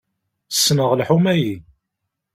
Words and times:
Ssneɣ 0.51 0.91
lḥuma-yi. 0.99 1.53